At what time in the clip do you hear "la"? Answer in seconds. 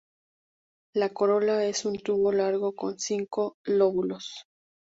0.95-1.09